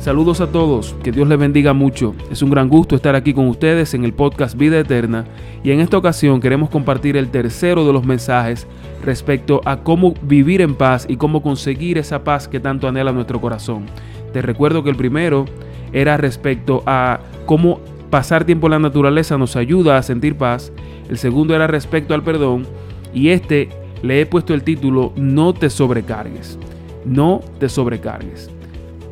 [0.00, 2.14] Saludos a todos, que Dios les bendiga mucho.
[2.30, 5.26] Es un gran gusto estar aquí con ustedes en el podcast Vida Eterna
[5.62, 8.66] y en esta ocasión queremos compartir el tercero de los mensajes
[9.04, 13.42] respecto a cómo vivir en paz y cómo conseguir esa paz que tanto anhela nuestro
[13.42, 13.84] corazón.
[14.32, 15.44] Te recuerdo que el primero
[15.92, 20.72] era respecto a cómo pasar tiempo en la naturaleza nos ayuda a sentir paz.
[21.10, 22.66] El segundo era respecto al perdón
[23.12, 23.68] y este
[24.02, 26.58] le he puesto el título No te sobrecargues.
[27.04, 28.50] No te sobrecargues.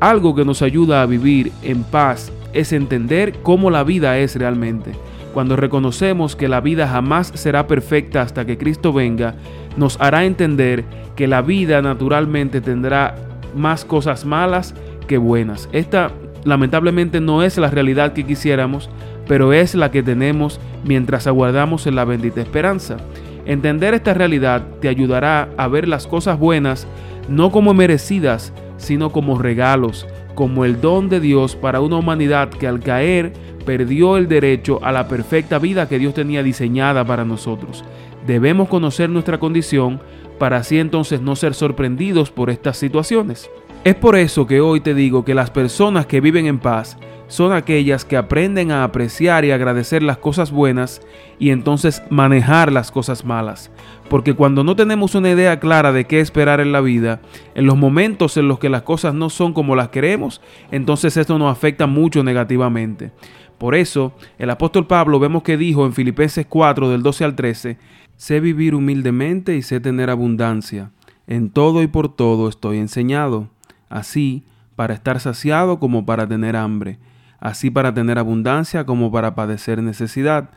[0.00, 4.92] Algo que nos ayuda a vivir en paz es entender cómo la vida es realmente.
[5.34, 9.34] Cuando reconocemos que la vida jamás será perfecta hasta que Cristo venga,
[9.76, 10.84] nos hará entender
[11.16, 13.16] que la vida naturalmente tendrá
[13.56, 14.74] más cosas malas
[15.08, 15.68] que buenas.
[15.72, 16.12] Esta
[16.44, 18.88] lamentablemente no es la realidad que quisiéramos,
[19.26, 22.98] pero es la que tenemos mientras aguardamos en la bendita esperanza.
[23.46, 26.86] Entender esta realidad te ayudará a ver las cosas buenas
[27.28, 32.66] no como merecidas, sino como regalos, como el don de Dios para una humanidad que
[32.66, 33.32] al caer
[33.66, 37.84] perdió el derecho a la perfecta vida que Dios tenía diseñada para nosotros.
[38.26, 40.00] Debemos conocer nuestra condición
[40.38, 43.50] para así entonces no ser sorprendidos por estas situaciones.
[43.84, 46.98] Es por eso que hoy te digo que las personas que viven en paz
[47.28, 51.00] son aquellas que aprenden a apreciar y agradecer las cosas buenas
[51.38, 53.70] y entonces manejar las cosas malas.
[54.10, 57.20] Porque cuando no tenemos una idea clara de qué esperar en la vida,
[57.54, 60.40] en los momentos en los que las cosas no son como las queremos,
[60.70, 63.12] entonces esto nos afecta mucho negativamente.
[63.58, 67.78] Por eso, el apóstol Pablo vemos que dijo en Filipenses 4 del 12 al 13,
[68.16, 70.90] sé vivir humildemente y sé tener abundancia.
[71.26, 73.48] En todo y por todo estoy enseñado,
[73.88, 74.44] así
[74.76, 76.98] para estar saciado como para tener hambre,
[77.40, 80.50] así para tener abundancia como para padecer necesidad.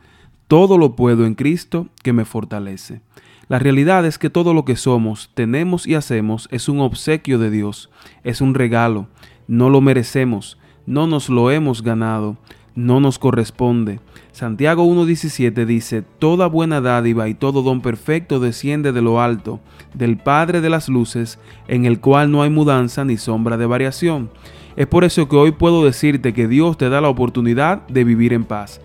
[0.47, 3.01] Todo lo puedo en Cristo que me fortalece.
[3.47, 7.49] La realidad es que todo lo que somos, tenemos y hacemos es un obsequio de
[7.49, 7.89] Dios,
[8.23, 9.07] es un regalo,
[9.47, 12.37] no lo merecemos, no nos lo hemos ganado,
[12.75, 13.99] no nos corresponde.
[14.31, 19.59] Santiago 1.17 dice, Toda buena dádiva y todo don perfecto desciende de lo alto,
[19.93, 24.29] del Padre de las Luces, en el cual no hay mudanza ni sombra de variación.
[24.75, 28.33] Es por eso que hoy puedo decirte que Dios te da la oportunidad de vivir
[28.33, 28.79] en paz.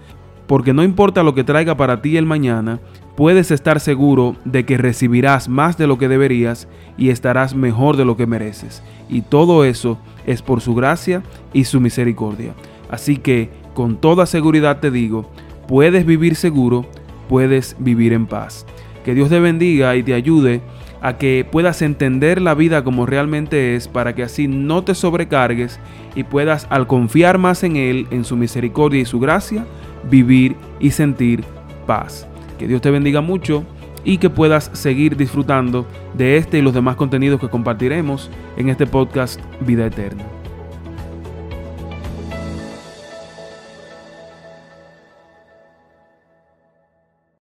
[0.47, 2.81] Porque no importa lo que traiga para ti el mañana,
[3.17, 8.05] puedes estar seguro de que recibirás más de lo que deberías y estarás mejor de
[8.05, 8.83] lo que mereces.
[9.09, 12.55] Y todo eso es por su gracia y su misericordia.
[12.91, 15.31] Así que, con toda seguridad te digo,
[15.69, 16.87] puedes vivir seguro,
[17.29, 18.65] puedes vivir en paz.
[19.05, 20.63] Que Dios te bendiga y te ayude
[21.03, 25.79] a que puedas entender la vida como realmente es para que así no te sobrecargues
[26.15, 29.67] y puedas al confiar más en Él, en su misericordia y su gracia,
[30.11, 31.45] vivir y sentir
[31.87, 32.27] paz.
[32.59, 33.63] Que Dios te bendiga mucho
[34.05, 38.87] y que puedas seguir disfrutando de este y los demás contenidos que compartiremos en este
[38.87, 40.36] podcast Vida Eterna.